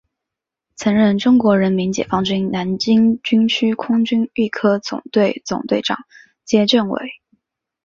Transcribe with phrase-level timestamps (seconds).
[0.73, 5.95] 曾任中国人民解放军南京军区空军预科总队总队长
[6.43, 7.07] 兼政委。